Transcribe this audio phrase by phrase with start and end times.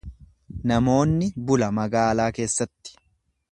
[0.71, 2.99] Namoonni bula magaalaa keessatti.